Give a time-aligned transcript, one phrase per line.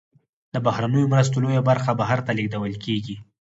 [0.53, 3.15] د بهرنیو مرستو لویه برخه بهر ته لیږدول کیږي.